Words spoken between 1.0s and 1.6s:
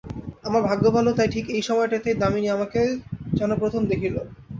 তাই ঠিক